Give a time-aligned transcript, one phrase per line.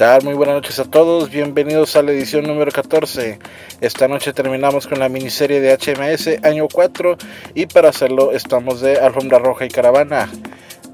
[0.00, 0.24] tal?
[0.24, 3.38] Muy buenas noches a todos, bienvenidos a la edición número 14.
[3.82, 7.18] Esta noche terminamos con la miniserie de HMS año 4
[7.54, 10.30] y para hacerlo estamos de Alfombra Roja y Caravana,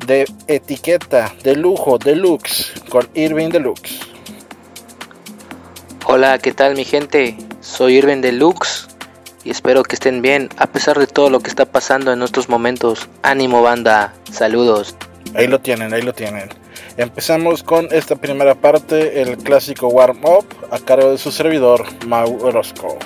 [0.05, 4.01] de etiqueta, de lujo, deluxe, con Irving Deluxe.
[6.07, 7.37] Hola, ¿qué tal mi gente?
[7.61, 8.89] Soy Irving Deluxe
[9.45, 12.49] y espero que estén bien a pesar de todo lo que está pasando en estos
[12.49, 13.09] momentos.
[13.23, 14.97] Ánimo banda, saludos.
[15.37, 16.66] Ahí lo tienen, ahí lo tienen.
[16.97, 22.39] Empezamos con esta primera parte, el clásico Warm Up, a cargo de su servidor, Mau
[22.43, 22.99] Orozco.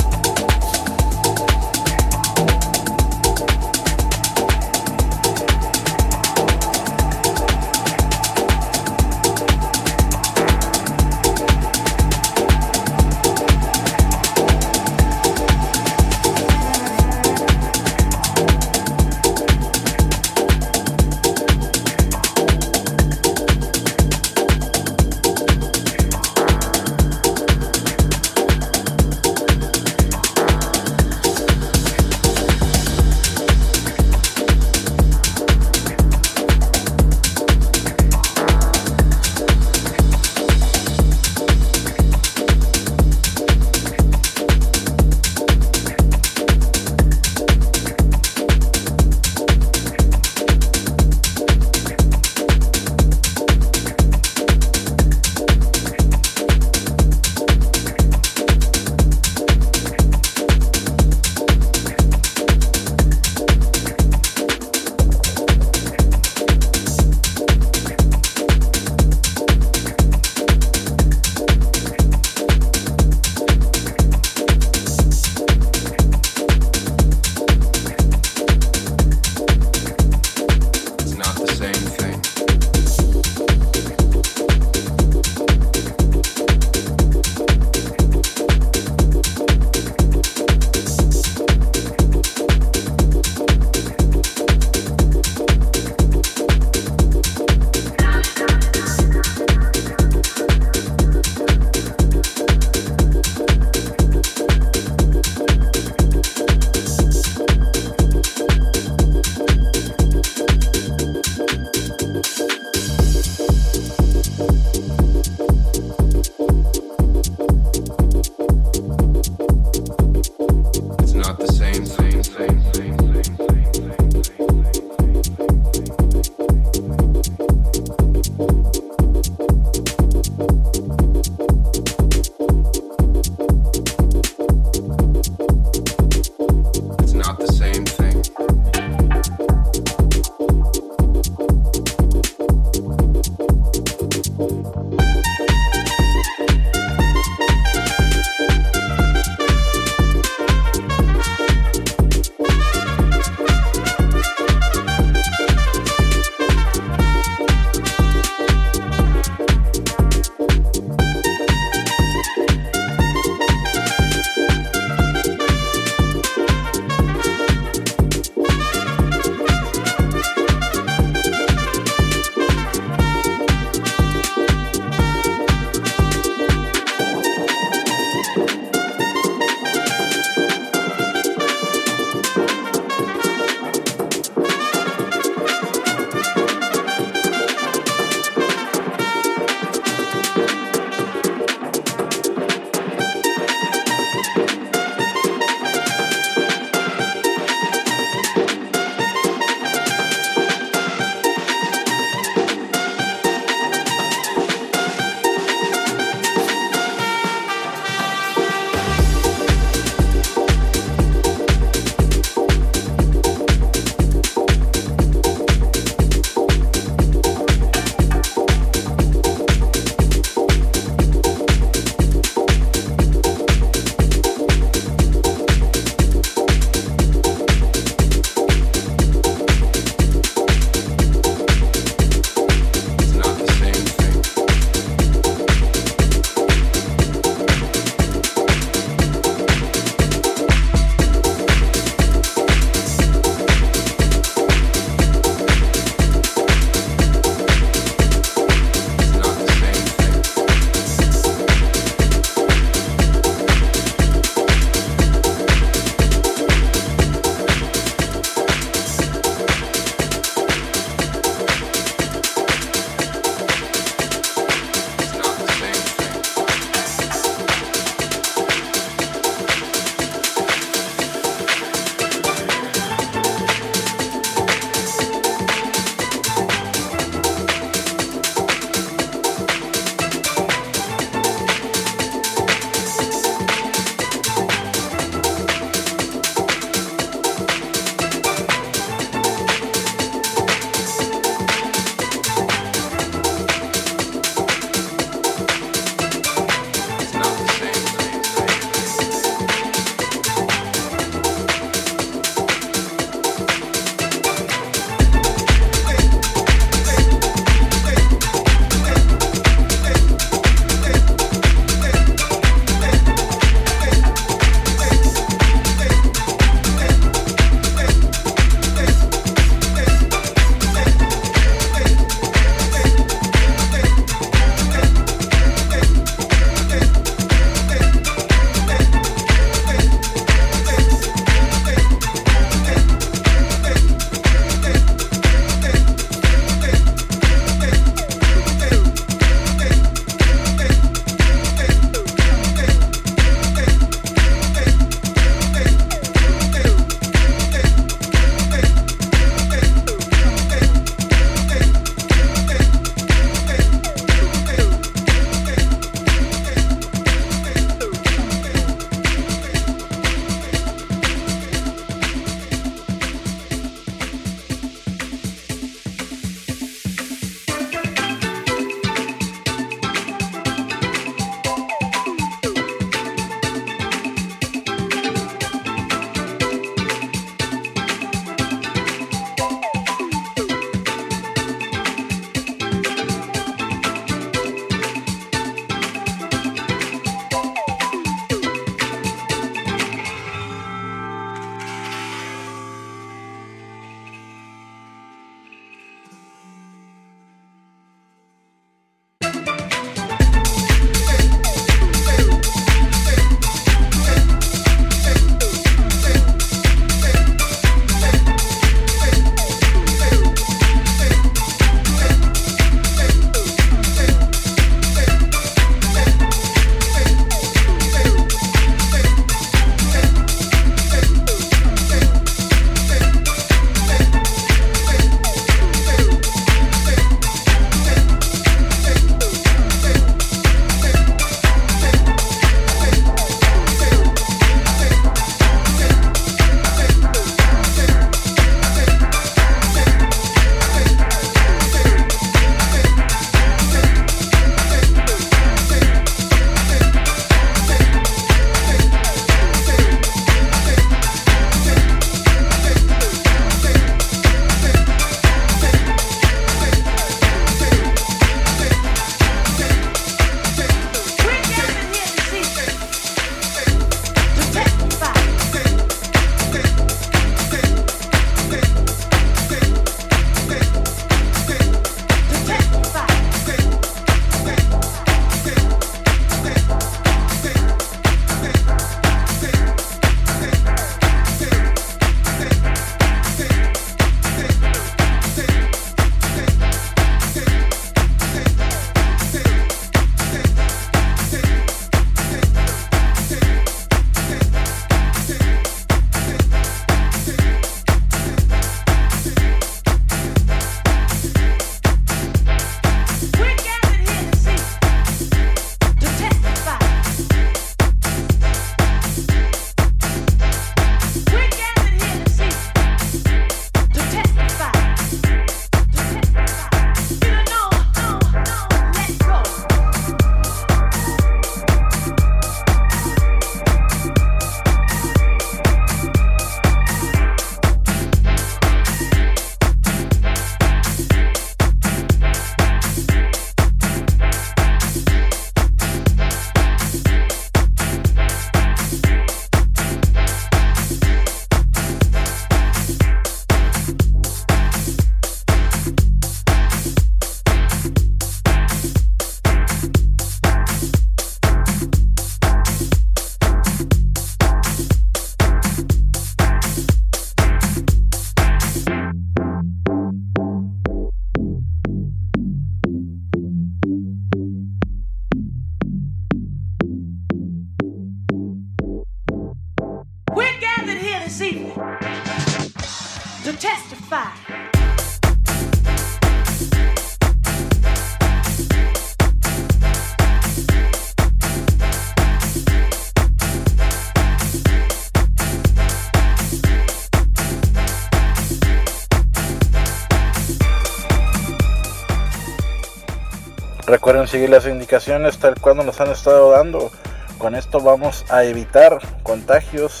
[593.94, 596.90] Recuerden seguir las indicaciones tal cual nos han estado dando.
[597.38, 600.00] Con esto vamos a evitar contagios,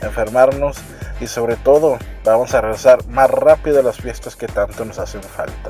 [0.00, 0.78] enfermarnos
[1.20, 5.22] y sobre todo vamos a regresar más rápido a las fiestas que tanto nos hacen
[5.22, 5.68] falta.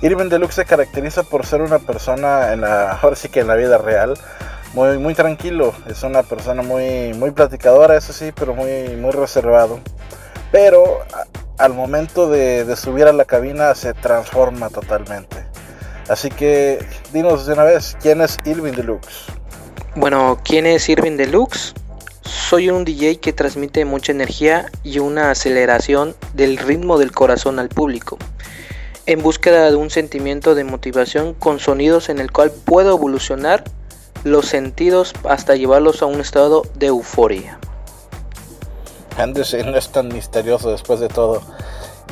[0.00, 3.54] Irving Deluxe se caracteriza por ser una persona en la, ahora sí que en la
[3.54, 4.18] vida real,
[4.74, 9.78] muy, muy tranquilo, es una persona muy, muy platicadora, eso sí, pero muy, muy reservado.
[10.50, 10.82] Pero
[11.56, 15.51] al momento de, de subir a la cabina se transforma totalmente.
[16.08, 19.26] Así que dinos de una vez, ¿quién es Irving Deluxe?
[19.94, 21.74] Bueno, ¿quién es Irving Deluxe?
[22.22, 27.68] Soy un DJ que transmite mucha energía y una aceleración del ritmo del corazón al
[27.68, 28.18] público,
[29.06, 33.64] en búsqueda de un sentimiento de motivación con sonidos en el cual puedo evolucionar
[34.24, 37.58] los sentidos hasta llevarlos a un estado de euforia.
[39.16, 41.42] Andes no es tan misterioso después de todo.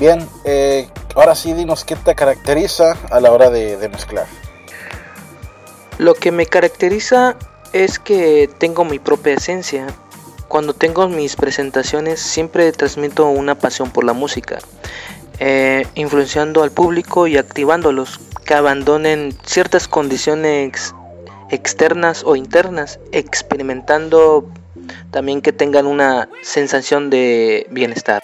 [0.01, 4.27] Bien, eh, ahora sí dinos qué te caracteriza a la hora de, mezclar.
[5.99, 7.37] Lo que me caracteriza
[7.75, 9.87] es que tengo mi propia esencia.
[10.49, 14.59] Cuando tengo mis presentaciones siempre transmito una pasión por la música,
[15.39, 20.95] eh, influenciando al público y activándolos que abandonen ciertas condiciones
[21.51, 24.49] externas o internas, experimentando
[25.11, 28.23] también que tengan una sensación de bienestar.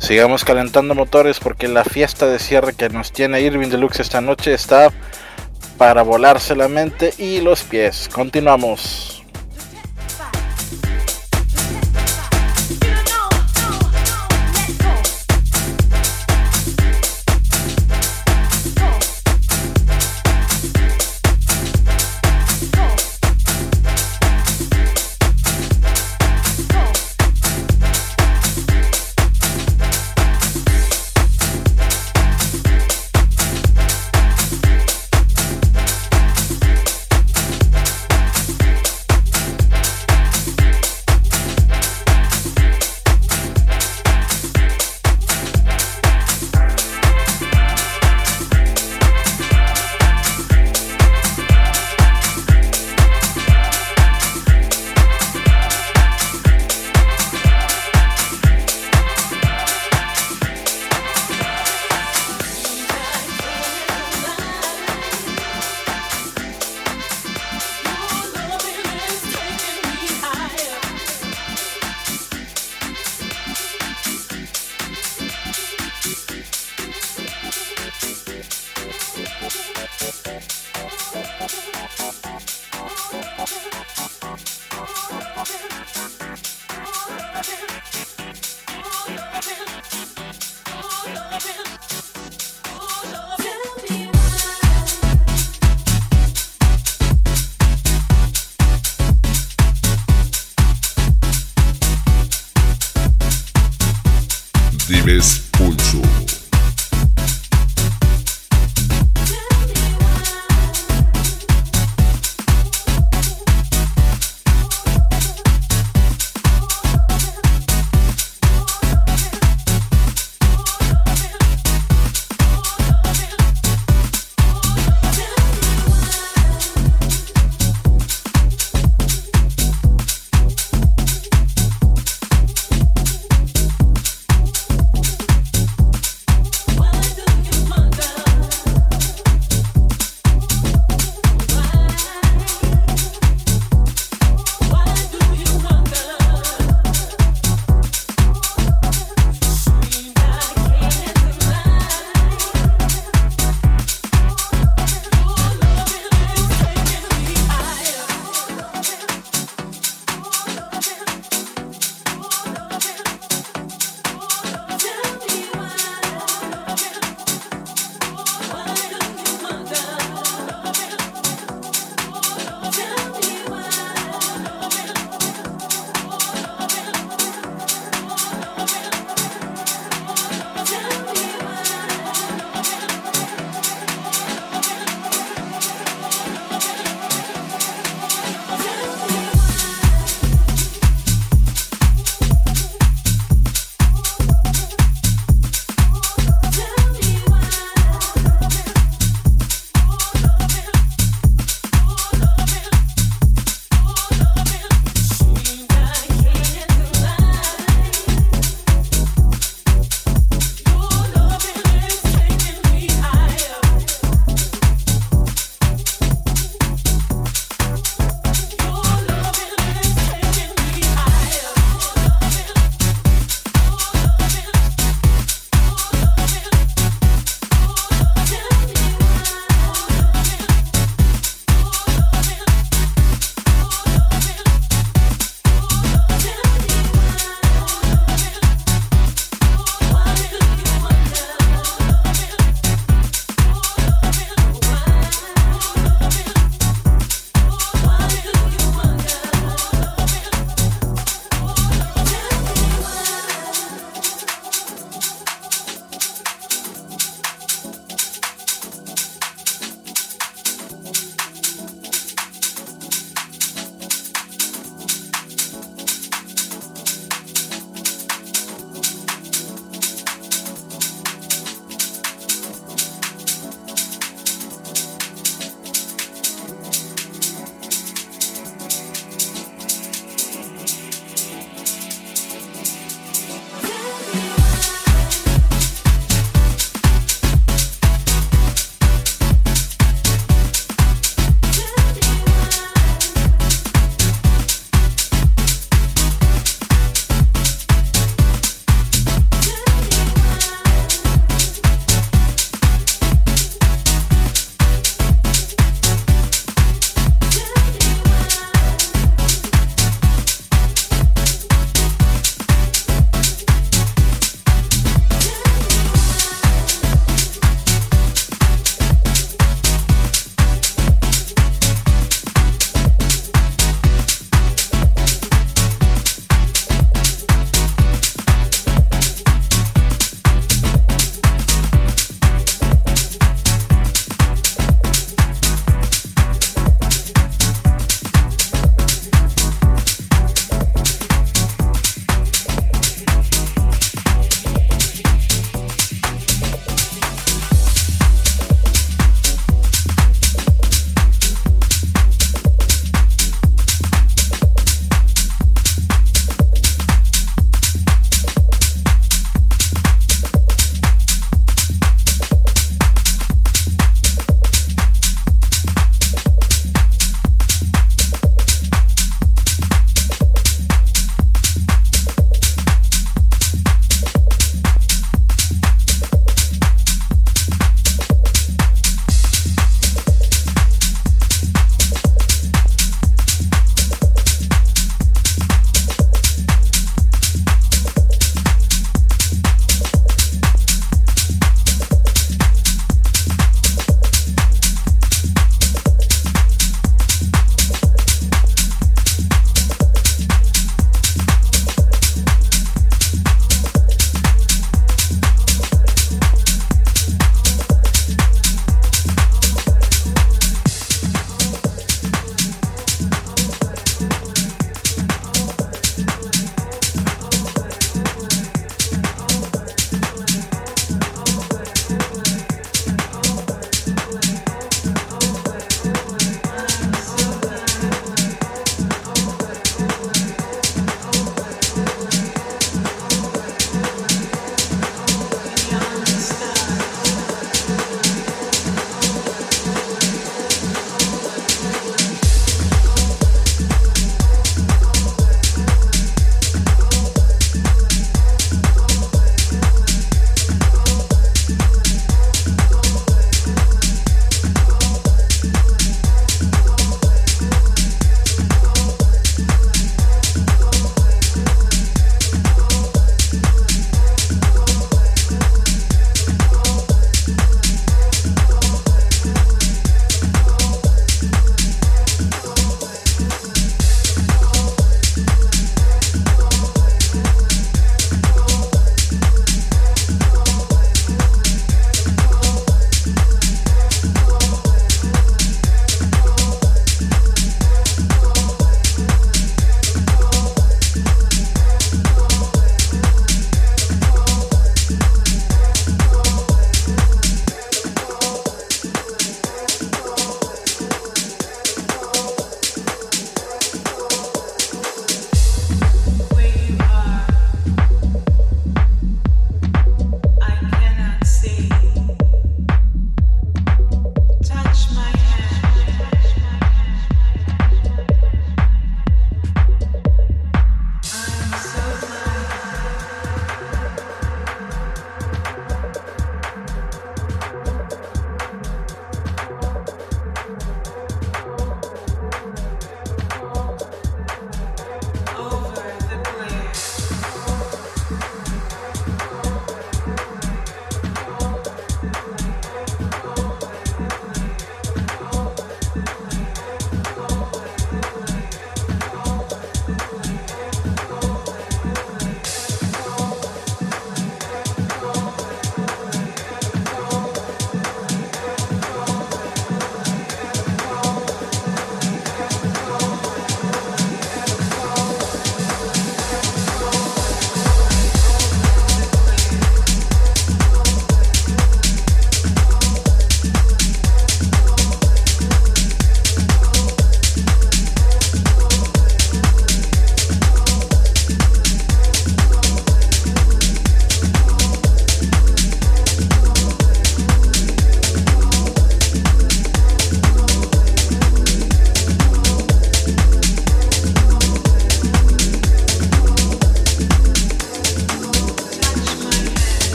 [0.00, 4.54] Sigamos calentando motores porque la fiesta de cierre que nos tiene Irving Deluxe esta noche
[4.54, 4.90] está
[5.76, 8.08] para volarse la mente y los pies.
[8.08, 9.19] Continuamos.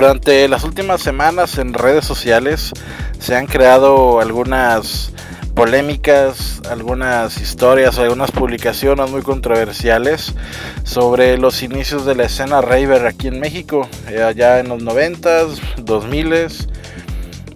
[0.00, 2.72] Durante las últimas semanas en redes sociales
[3.18, 5.10] se han creado algunas
[5.56, 10.36] polémicas, algunas historias, algunas publicaciones muy controversiales
[10.84, 15.58] sobre los inicios de la escena raver aquí en México, eh, allá en los 90s,
[15.78, 16.68] 2000s.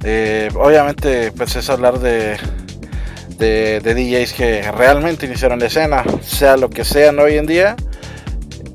[0.03, 2.39] Eh, obviamente, pues es hablar de,
[3.39, 7.77] de, DJs que realmente iniciaron la escena, sea lo que sean hoy en día,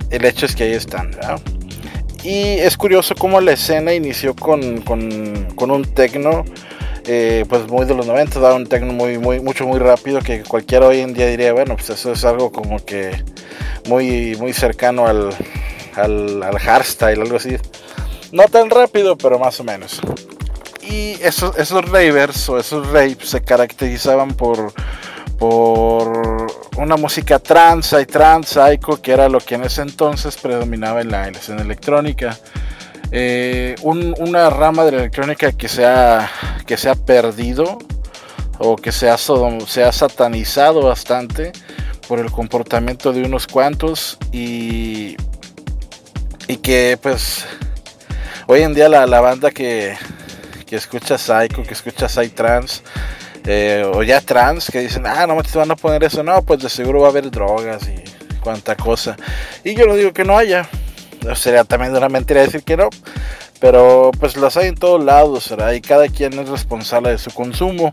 [0.10, 1.12] el hecho es que ahí están.
[2.28, 6.44] Y es curioso cómo la escena inició con, con, un tecno
[7.06, 10.44] eh, pues muy de los 90, da un techno muy, muy, mucho, muy rápido que
[10.44, 13.24] cualquiera hoy en día diría, bueno, pues eso es algo como que
[13.88, 15.30] muy, muy cercano al,
[15.96, 17.56] al, al hardstyle, algo así.
[18.34, 20.02] No tan rápido, pero más o menos.
[20.82, 24.74] Y esos, esos ravers o esos rapes se caracterizaban por,
[25.40, 26.48] por
[26.78, 31.12] una música trance y trance psycho, que era lo que en ese entonces predominaba en
[31.12, 32.38] la escena electrónica.
[33.12, 36.30] Eh, una rama de la electrónica que se ha,
[36.66, 37.78] que se ha perdido
[38.60, 41.52] o que se ha, se ha satanizado bastante
[42.08, 45.16] por el comportamiento de unos cuantos y,
[46.48, 47.46] y que pues
[48.48, 49.98] hoy en día la, banda que,
[50.66, 52.82] que escucha Psycho, que escucha Psytrance
[53.48, 56.62] eh, o ya trans que dicen, ah, no te van a poner eso, no, pues
[56.62, 59.16] de seguro va a haber drogas y cuanta cosa.
[59.64, 60.70] Y yo no digo que no haya,
[61.36, 62.90] sería también una mentira decir que no,
[63.60, 67.90] pero pues las hay en todos lados, y cada quien es responsable de su consumo.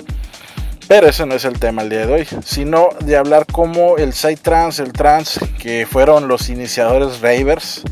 [0.86, 4.12] Pero ese no es el tema el día de hoy, sino de hablar como el
[4.42, 7.82] trans el trans, que fueron los iniciadores ravers,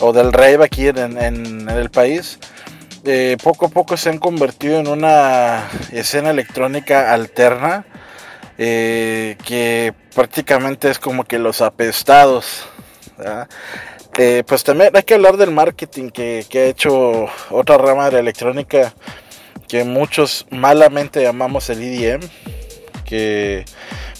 [0.00, 2.38] o del rave aquí en, el país,
[3.04, 7.84] eh, poco a poco se han convertido en una escena electrónica alterna,
[8.56, 12.66] eh, que prácticamente es como que los apestados.
[14.16, 18.20] Eh, pues también hay que hablar del marketing que, ha hecho otra rama de la
[18.20, 18.94] electrónica
[19.68, 22.20] que muchos malamente llamamos el EDM,
[23.04, 23.64] que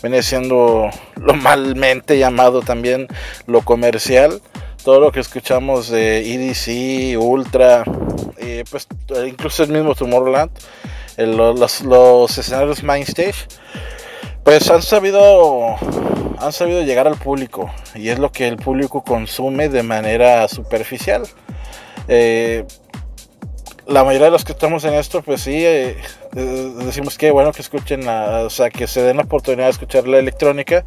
[0.03, 3.07] viene siendo lo malmente llamado también
[3.47, 4.43] lo comercial.
[4.85, 7.85] Todo lo que escuchamos de EDC, Ultra,
[8.71, 8.87] pues
[9.27, 10.51] incluso el mismo Tomorrowland,
[11.17, 13.47] los, escenarios Mainstage
[14.45, 15.77] pues han sabido,
[16.39, 21.23] han sabido llegar al público y es lo que el público consume de manera superficial.
[22.09, 22.67] Eh,
[23.87, 25.97] la mayoría de los que estamos en esto, pues sí, eh,
[26.37, 30.07] eh, decimos que bueno que escuchen, o sea, que se den la oportunidad de escuchar
[30.07, 30.85] la electrónica,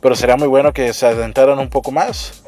[0.00, 2.44] pero sería muy bueno que se adentraran un poco más.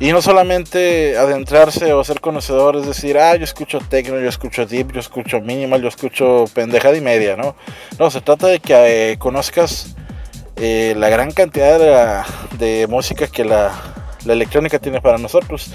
[0.00, 4.66] Y no solamente adentrarse o ser conocedor, es decir, ah, yo escucho techno, yo escucho
[4.66, 7.54] deep, yo escucho minimal, yo escucho pendejada y media, ¿no?
[7.98, 9.94] No, se trata de que eh, conozcas
[10.56, 12.26] eh, la gran cantidad
[12.58, 13.72] de, música que la,
[14.26, 15.72] electrónica tiene para nosotros.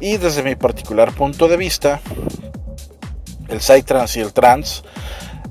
[0.00, 2.00] Y desde mi particular punto de vista,
[3.48, 4.82] el psytrance y el trance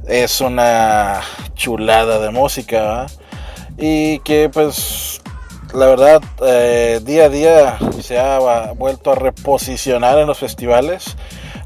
[0.08, 1.22] es una
[1.54, 3.08] chulada de música,
[3.78, 5.22] y que pues
[5.76, 11.18] la verdad, eh, día a día se ha vuelto a reposicionar en los festivales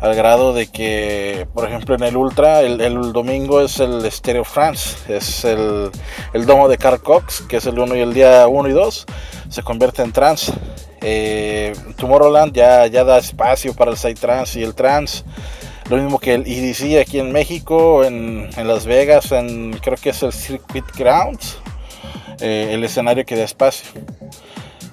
[0.02, 4.96] al grado de que, por ejemplo, en el Ultra, el, domingo es el Stereo France,
[5.10, 5.92] es el,
[6.46, 9.06] domo de Carl Cox, que es el 1 y el día 1 y 2,
[9.50, 10.54] se convierte en trans.
[11.02, 15.24] Eh, Tomorrowland ya, ya da espacio para el trans y el trans.
[15.90, 20.12] Lo mismo que el EDC aquí en México, en, en Las Vegas, en, creo que
[20.12, 21.58] es el Circuit Grounds
[22.42, 23.90] eh, el escenario que da espacio.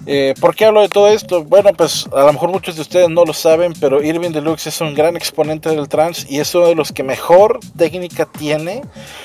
[0.09, 1.43] Eh, ¿Por qué hablo de todo esto?
[1.43, 4.81] Bueno, pues a lo mejor muchos de ustedes no lo saben, pero Irving Deluxe es
[4.81, 8.83] un gran exponente del trance y es uno de los que mejor técnica tiene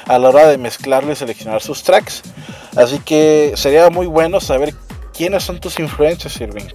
[0.08, 2.24] a la hora de mezclarle y seleccionar sus tracks.
[2.76, 4.74] Así que sería muy bueno saber
[5.16, 6.70] quiénes son tus influencias, Irving.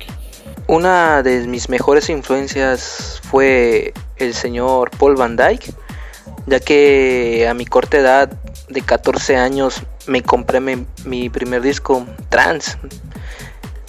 [0.68, 5.72] Una de mis mejores influencias fue el señor Paul Van Dyke,
[6.46, 8.30] ya que a mi corta edad
[8.68, 12.78] de 14 años me compré mi, primer disco, Trans,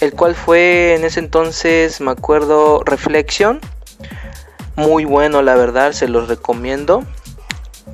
[0.00, 3.60] el cual fue en ese entonces, me acuerdo, Reflexión.
[4.76, 7.04] Muy bueno, la verdad, se los recomiendo.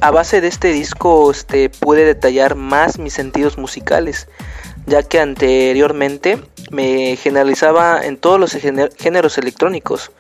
[0.01, 4.29] A base de este disco este, pude detallar más mis sentidos musicales,
[4.87, 10.11] ya que anteriormente me generalizaba en todos los géneros electrónicos.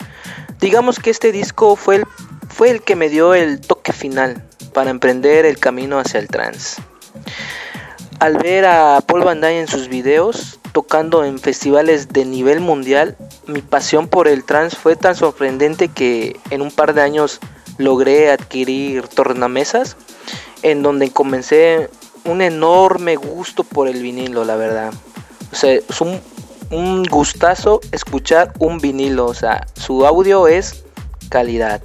[0.60, 2.04] Digamos que este disco fue el,
[2.48, 4.42] fue el que me dio el toque final
[4.74, 6.82] para emprender el camino hacia el trance.
[8.18, 13.16] Al ver a Paul Van Dyne en sus videos tocando en festivales de nivel mundial,
[13.46, 17.40] mi pasión por el trance fue tan sorprendente que en un par de años
[17.78, 19.96] logré adquirir tornamesas
[20.62, 21.90] en donde comencé
[22.24, 24.92] un enorme gusto por el vinilo, la verdad.
[25.52, 26.20] O sea, es un,
[26.70, 30.84] un gustazo escuchar un vinilo, o sea, su audio es
[31.28, 31.82] calidad.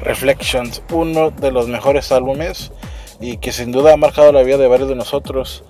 [0.00, 2.72] Reflections, uno de los mejores álbumes
[3.20, 5.64] y que sin duda ha marcado la vida de varios de nosotros.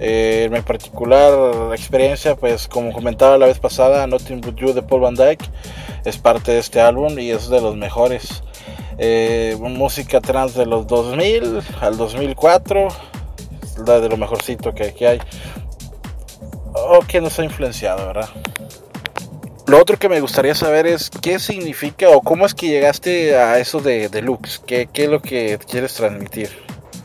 [0.00, 4.82] Eh, en mi particular experiencia, pues como comentaba la vez pasada, Nothing But You de
[4.82, 5.44] Paul Van Dyke
[6.04, 8.42] es parte de este álbum y es de los mejores.
[8.98, 12.88] Eh, música trans de los 2000 al 2004,
[13.86, 15.18] la de lo mejorcito que, que hay.
[16.74, 18.28] O que nos ha influenciado, ¿verdad?
[19.66, 23.58] Lo otro que me gustaría saber es qué significa o cómo es que llegaste a
[23.58, 24.60] eso de Deluxe.
[24.66, 26.50] ¿Qué, qué es lo que quieres transmitir?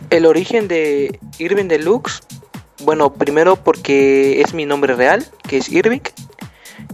[0.10, 2.22] El origen de Irving Deluxe,
[2.84, 6.01] bueno, primero porque es mi nombre real, que es Irving,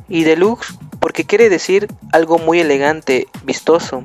[0.10, 4.04] y Deluxe porque quiere decir algo muy elegante, vistoso.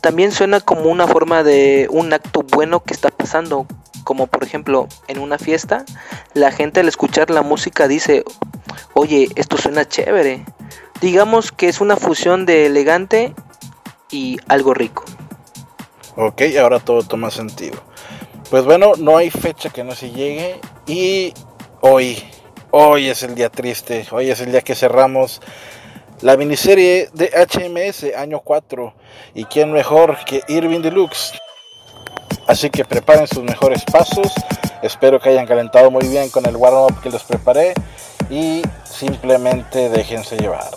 [0.00, 3.66] También suena como una forma de un acto bueno que está pasando,
[4.06, 5.84] como por ejemplo en una fiesta,
[6.32, 8.22] la gente al escuchar la música dice,
[8.94, 10.44] oye, esto suena chévere.
[11.00, 13.34] Digamos que es una fusión de elegante
[14.08, 15.04] y algo rico.
[16.14, 17.82] Ok, ahora todo toma sentido.
[18.48, 21.34] Pues bueno, no hay fecha que no se llegue y
[21.80, 22.22] hoy,
[22.70, 25.40] hoy es el día triste, hoy es el día que cerramos
[26.20, 28.94] la miniserie de HMS año 4
[29.34, 31.32] y quién mejor que Irving Deluxe.
[32.46, 34.32] Así que preparen sus mejores pasos,
[34.80, 37.74] espero que hayan calentado muy bien con el warm-up que les preparé
[38.30, 40.70] y simplemente déjense llevar.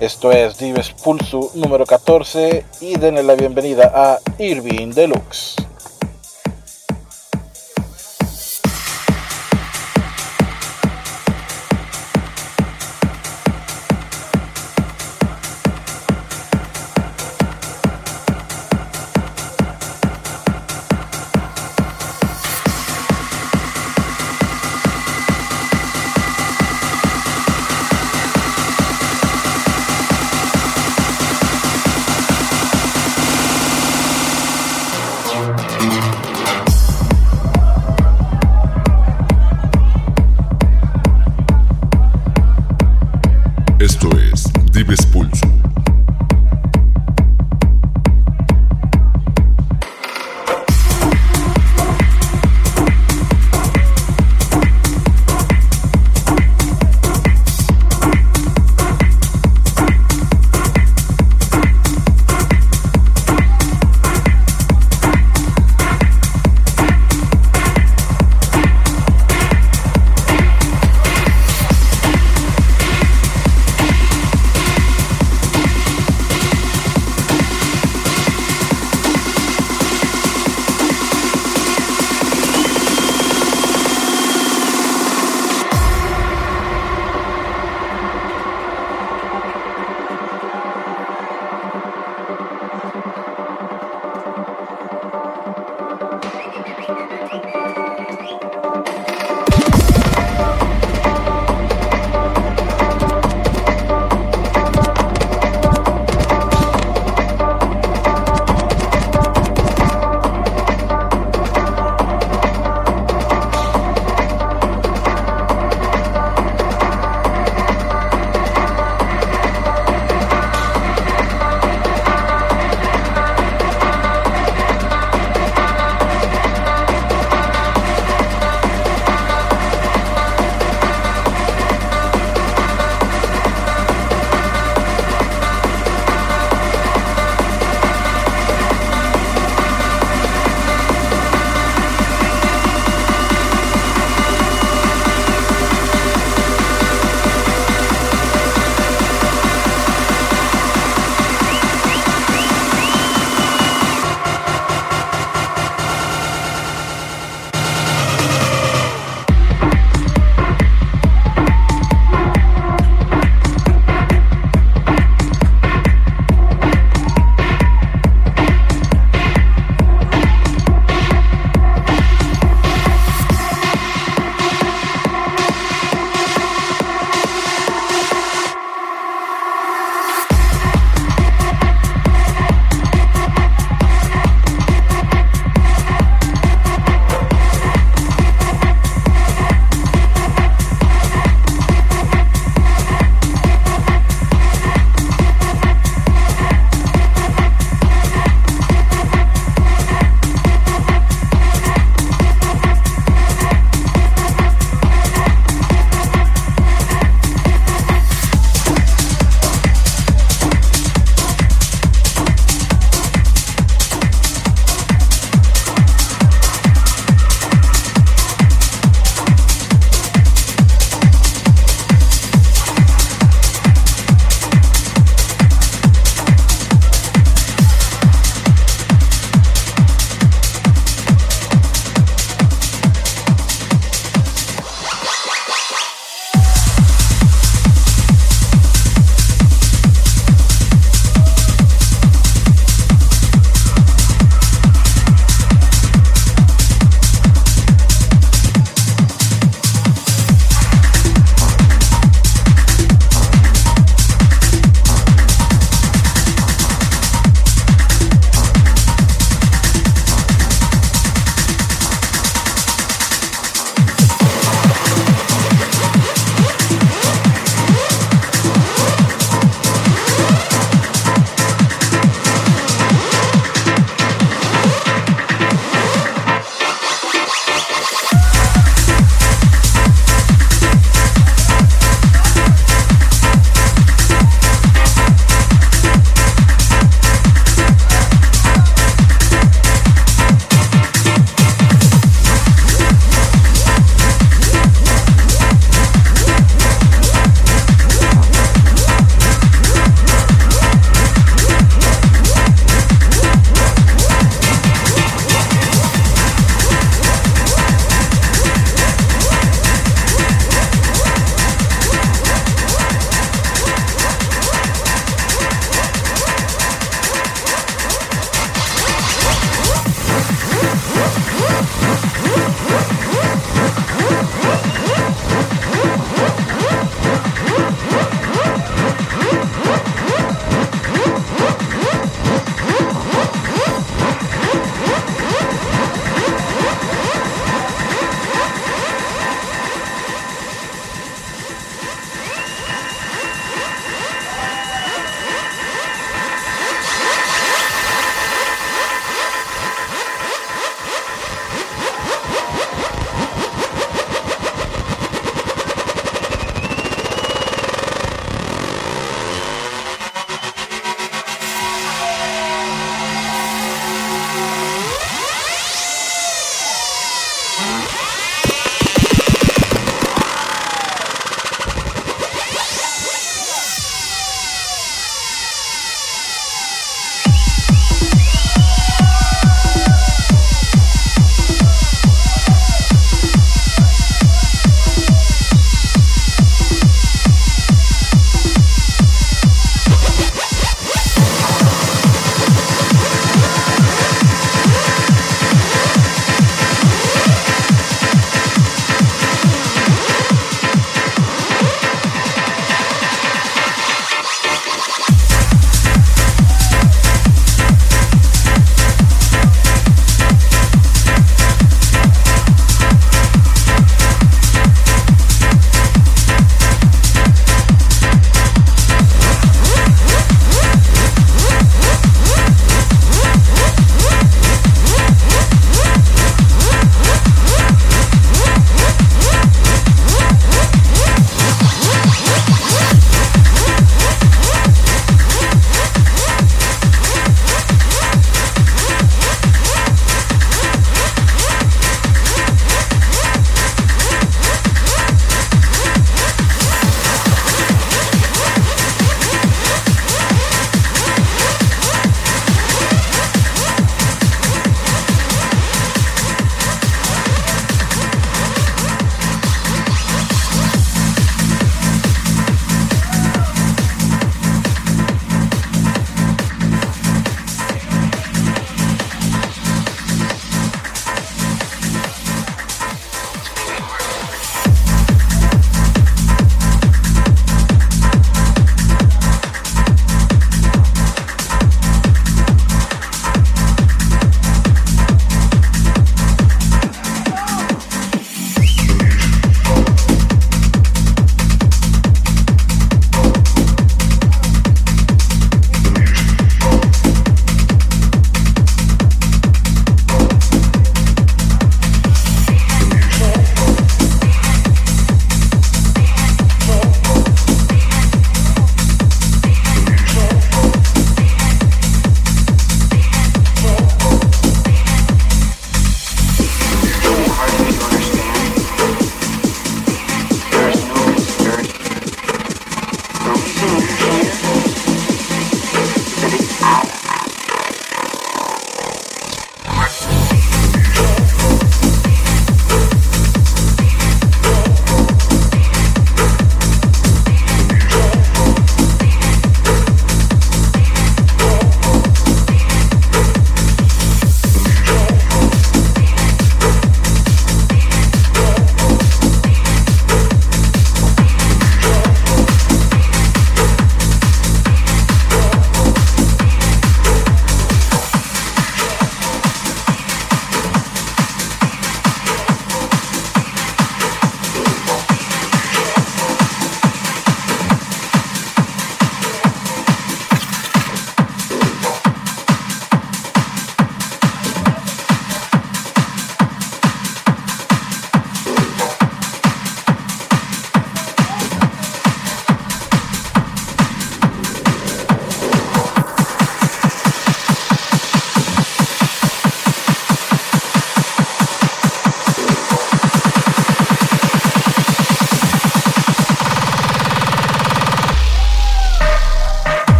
[0.00, 5.56] Esto es Dives Pulso número 14 y denle la bienvenida a Irving Deluxe.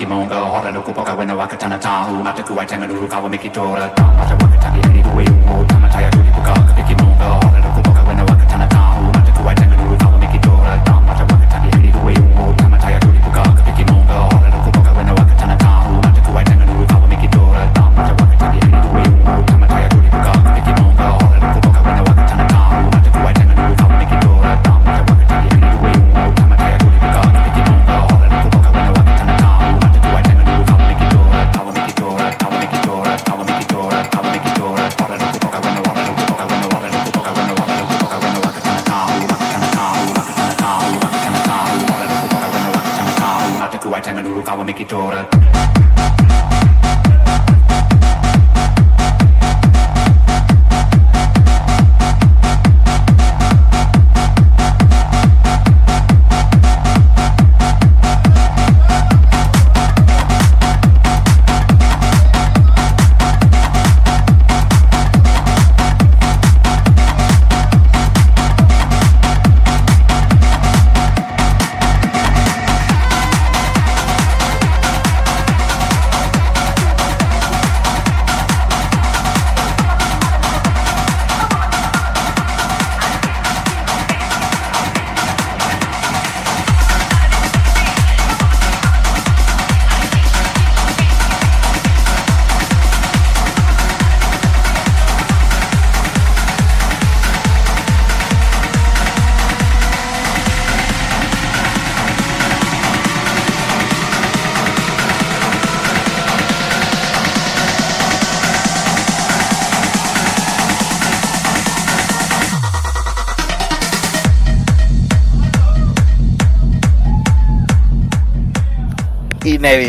[0.00, 4.49] Kimongo, Hora, Nuku, Poka, Wena, Waka, Tana, Tahu, Mataku, Waitanganuru, Kawamiki, Tora, Mataku,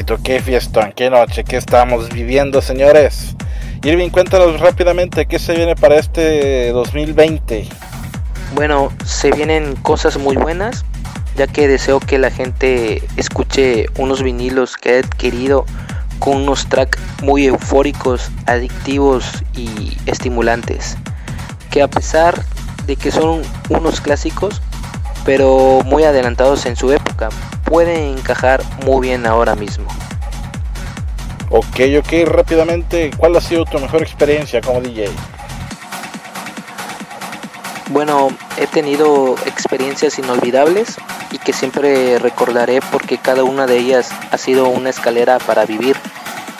[0.02, 3.36] Qué fiestón, qué noche, qué estamos viviendo, señores.
[3.84, 7.68] Irving, cuéntanos rápidamente qué se viene para este 2020.
[8.56, 10.86] Bueno, se vienen cosas muy buenas,
[11.38, 15.65] ya que deseo que la gente escuche unos vinilos que he adquirido
[16.18, 20.98] con unos tracks muy eufóricos, adictivos y estimulantes.
[21.69, 22.44] Que a pesar
[22.88, 24.64] de que son unos clásicos,
[25.26, 27.30] pero muy adelantados en su época,
[27.65, 29.90] pueden encajar muy bien ahora mismo.
[31.53, 35.10] Ok, ok, rápidamente, ¿cuál ha sido tu mejor experiencia como DJ?
[37.90, 40.95] Bueno, he tenido experiencias inolvidables
[41.30, 45.98] y que siempre recordaré porque cada una de ellas ha sido una escalera para vivir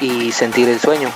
[0.02, 1.10] y sentir el sueño.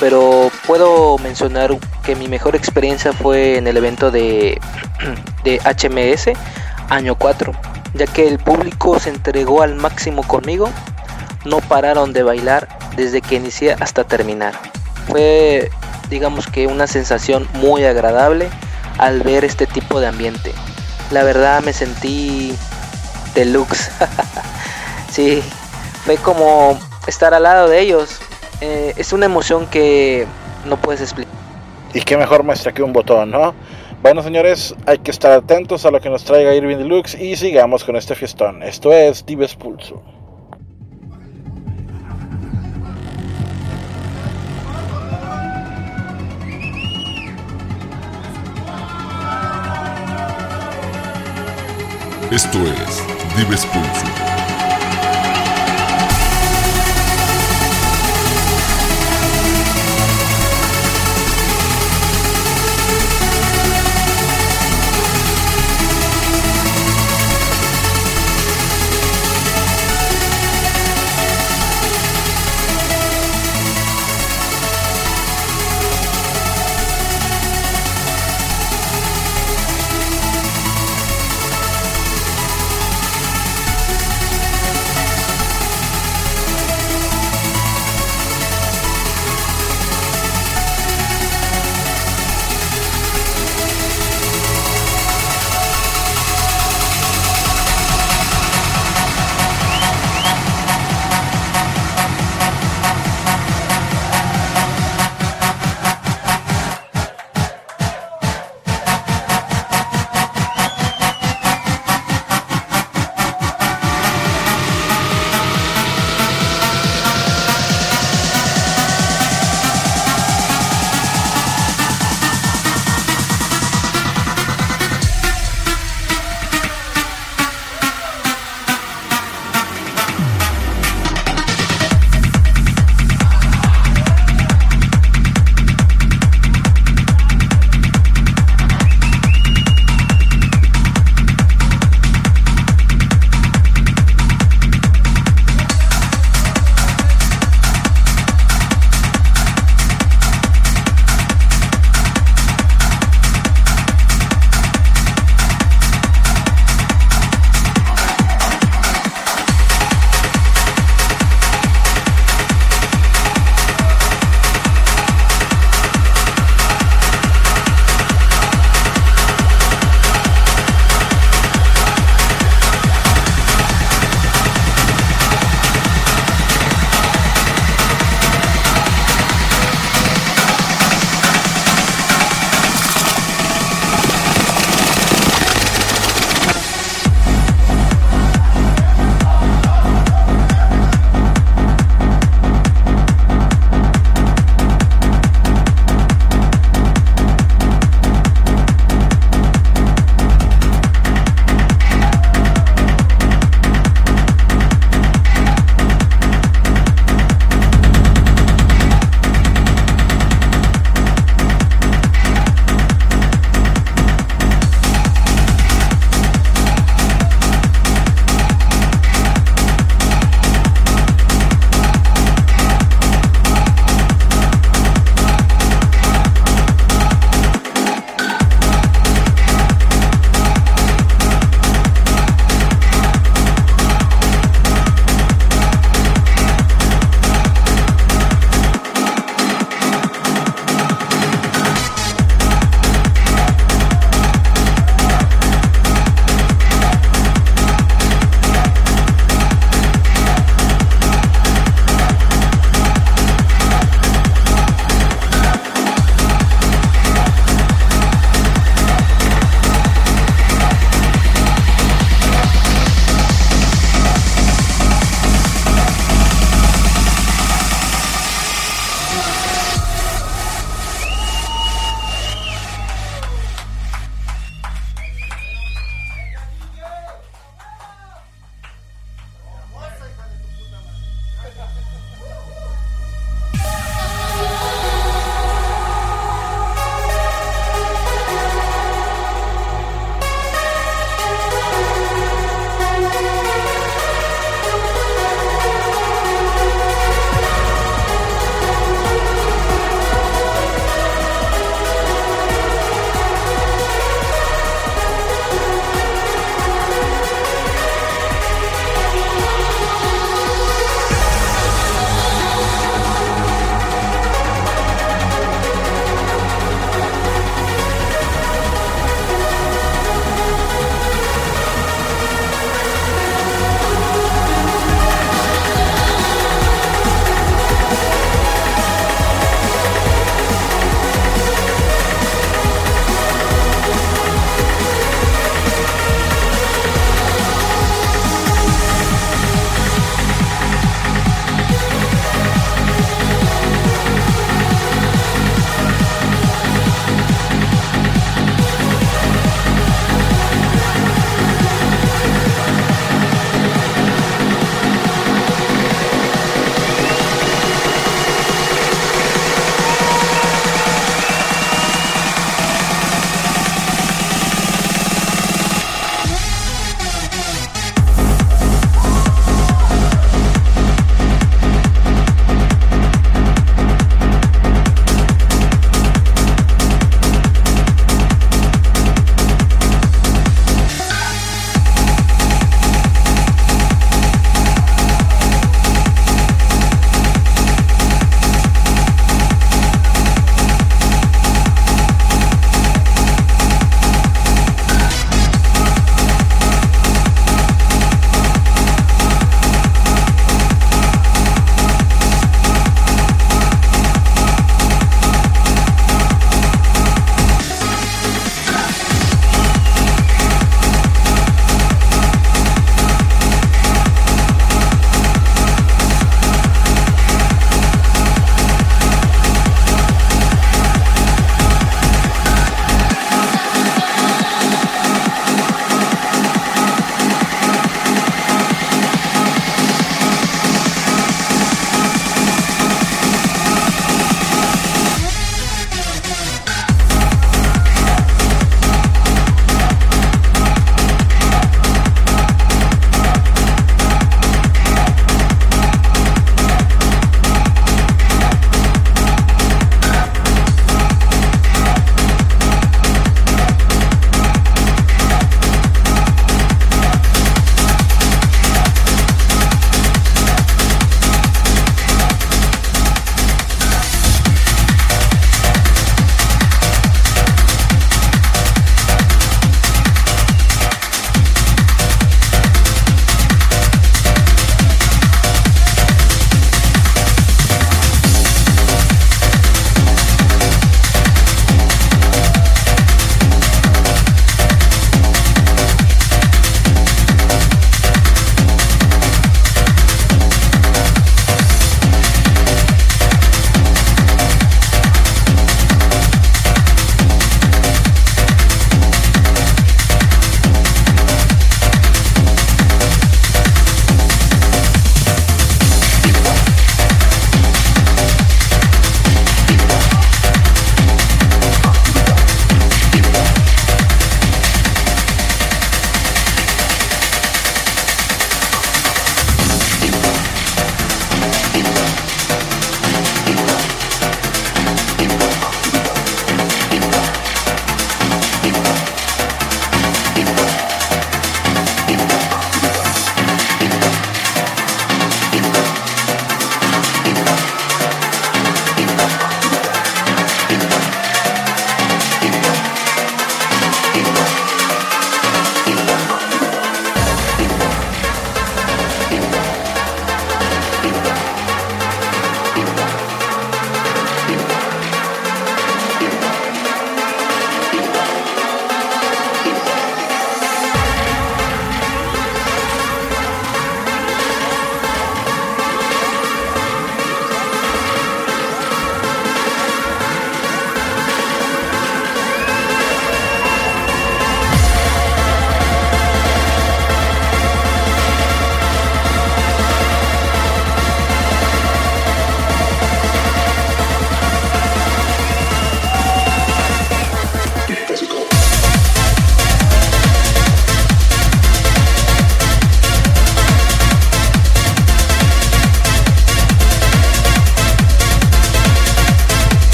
[0.00, 4.60] Pero puedo mencionar que mi mejor experiencia fue en el evento de,
[5.44, 6.36] de HMS
[6.90, 7.52] año 4,
[7.94, 10.68] ya que el público se entregó al máximo conmigo,
[11.44, 14.52] no pararon de bailar desde que inicié hasta terminar.
[15.06, 15.70] Fue
[16.10, 18.48] digamos que una sensación muy agradable
[18.98, 20.52] al ver este tipo de ambiente.
[21.10, 22.54] La verdad me sentí
[23.34, 23.90] deluxe.
[25.10, 25.42] sí,
[26.04, 28.18] fue como estar al lado de ellos.
[28.60, 30.26] Eh, es una emoción que
[30.66, 31.32] no puedes explicar.
[31.94, 33.54] Y qué mejor muestra que un botón, ¿no?
[34.02, 37.84] Bueno, señores, hay que estar atentos a lo que nos traiga Irving Deluxe y sigamos
[37.84, 38.62] con este fiestón.
[38.62, 40.02] Esto es Dives Pulso.
[52.30, 53.02] Esto es
[53.36, 54.07] Dives Pulso.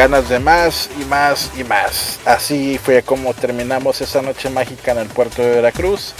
[0.00, 2.20] Ganas de más y más y más.
[2.24, 6.14] Así fue como terminamos esa noche mágica en el puerto de Veracruz.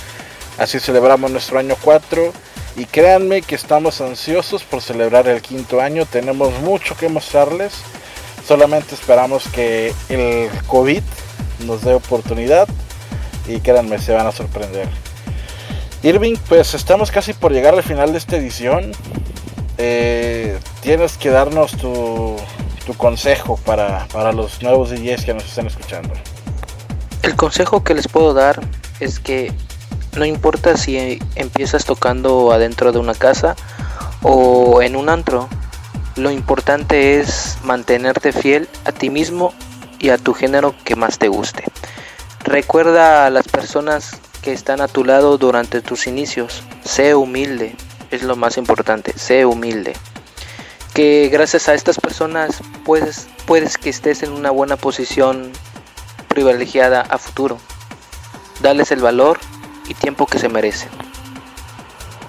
[0.59, 2.31] Así celebramos nuestro año 4
[2.77, 6.05] y créanme que estamos ansiosos por celebrar el quinto año.
[6.05, 7.73] Tenemos mucho que mostrarles.
[8.47, 11.03] Solamente esperamos que el COVID
[11.65, 12.69] nos dé oportunidad
[13.49, 14.91] y créanme, se van a sorprender.
[16.03, 18.93] Irving, pues estamos casi por llegar al final de esta edición.
[19.79, 22.37] Eh, tienes que darnos tu,
[22.95, 26.13] consejo para, para los nuevos DJs que nos están escuchando.
[27.23, 28.61] El consejo que les puedo dar
[29.01, 29.53] es que
[30.17, 33.57] no importa si empiezas tocando adentro de una casa
[34.23, 35.49] o en un antro,
[36.17, 39.55] lo importante es mantenerte fiel a ti mismo
[39.99, 41.65] y a tu género que más te guste.
[42.45, 46.63] Recuerda a las personas que están a tu lado durante tus inicios.
[46.85, 47.77] Sé humilde,
[48.11, 49.95] es lo más importante, sé humilde.
[51.01, 55.51] Que gracias a estas personas puedes, puedes que estés en una buena posición
[56.29, 57.57] privilegiada a futuro.
[58.61, 59.39] Dales el valor
[59.89, 60.91] y tiempo que se merecen.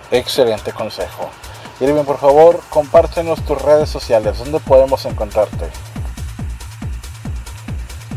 [0.10, 1.30] Excelente consejo.
[1.81, 4.38] Irving, por favor, compártenos tus redes sociales.
[4.38, 5.69] ¿Dónde podemos encontrarte?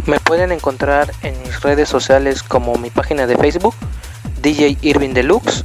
[0.07, 3.75] Me pueden encontrar en mis redes sociales como mi página de Facebook,
[4.41, 5.65] DJ Irving Deluxe,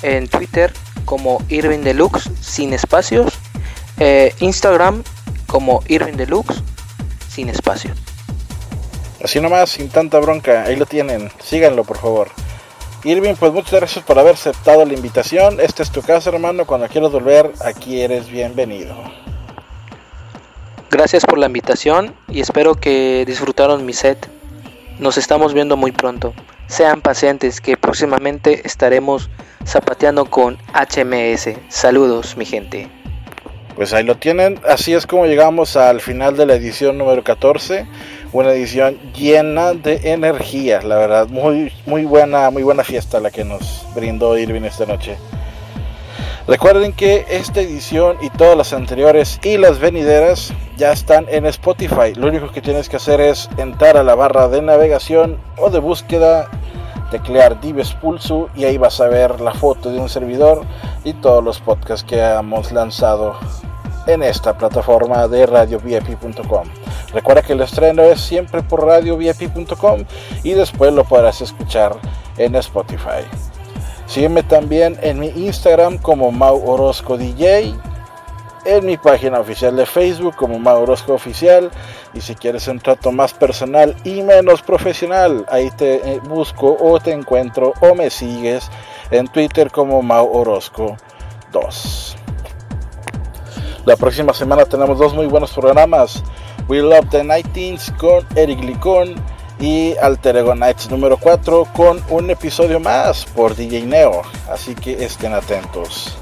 [0.00, 0.72] en Twitter
[1.04, 3.38] como Irving Deluxe sin espacios,
[3.98, 5.02] eh, Instagram
[5.46, 6.62] como Irving Deluxe
[7.28, 7.96] sin espacios.
[9.22, 12.28] Así nomás, sin tanta bronca, ahí lo tienen, síganlo por favor.
[13.04, 15.60] Irving, pues muchas gracias por haber aceptado la invitación.
[15.60, 16.64] Esta es tu casa, hermano.
[16.64, 18.96] Cuando quieras volver, aquí eres bienvenido.
[20.90, 24.26] Gracias por la invitación y espero que disfrutaron mi set.
[24.98, 26.32] Nos estamos viendo muy pronto.
[26.66, 29.28] Sean pacientes que próximamente estaremos
[29.66, 31.50] zapateando con HMS.
[31.68, 33.03] Saludos, mi gente.
[33.76, 34.60] Pues ahí lo tienen.
[34.68, 37.86] Así es como llegamos al final de la edición número 14.
[38.32, 41.28] Una edición llena de energía, la verdad.
[41.28, 45.16] Muy, muy buena, muy buena fiesta la que nos brindó Irving esta noche.
[46.46, 52.12] Recuerden que esta edición y todas las anteriores y las venideras ya están en Spotify.
[52.14, 55.78] Lo único que tienes que hacer es entrar a la barra de navegación o de
[55.78, 56.50] búsqueda,
[57.14, 60.62] teclear Dives Pulso y ahí vas a ver la foto de un servidor
[61.04, 63.36] y todos los podcasts que hemos lanzado
[64.08, 66.66] en esta plataforma de radiovip.com.
[67.12, 70.04] Recuerda que el estreno es siempre por radiovip.com
[70.42, 71.94] y después lo podrás escuchar
[72.36, 73.22] en Spotify.
[74.06, 77.76] Sígueme también en mi Instagram como Mau Orozco DJ,
[78.64, 81.70] en mi página oficial de Facebook como Mau Orozco Oficial
[82.12, 86.98] y si quieres un trato más personal y menos profesional, ahí te eh, busco o
[87.00, 88.70] te encuentro o me sigues
[89.10, 90.96] en Twitter como Mau Orozco
[91.52, 92.16] 2.
[93.84, 96.22] La próxima semana tenemos dos muy buenos programas.
[96.68, 99.14] We Love the 19 con Eric Licón
[99.60, 105.04] y Alter Ego Nights número 4 con un episodio más por DJ Neo, así que
[105.04, 106.16] estén atentos.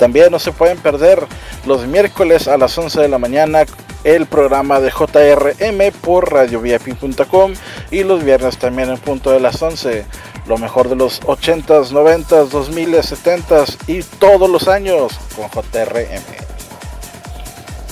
[0.00, 1.26] También no se pueden perder
[1.66, 3.66] los miércoles a las 11 de la mañana
[4.02, 7.52] el programa de JRM por radiovip.com
[7.90, 10.06] y los viernes también en punto de las 11.
[10.46, 16.49] Lo mejor de los 80s, 90s, 2000s, 70s y todos los años con JRM.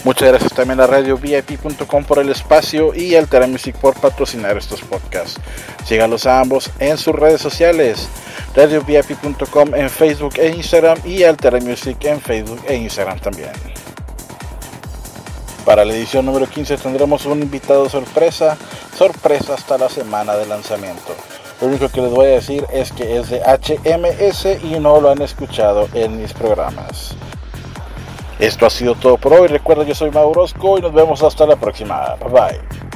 [0.08, 5.38] Muchas gracias también a RadioVIP.com por el espacio y Altera Music por patrocinar estos podcasts.
[5.84, 8.08] Sígalos a ambos en sus redes sociales,
[8.56, 13.50] RadioVIP.com en Facebook e Instagram y Altera Music en Facebook e Instagram también.
[15.66, 18.56] Para la edición número 15 tendremos un invitado sorpresa,
[18.96, 21.14] sorpresa hasta la semana de lanzamiento.
[21.60, 25.10] Lo único que les voy a decir es que es de HMS y no lo
[25.10, 27.14] han escuchado en mis programas.
[28.38, 29.48] Esto ha sido todo por hoy.
[29.48, 32.14] Recuerda, yo soy Maurosco y nos vemos hasta la próxima.
[32.20, 32.88] Bye bye.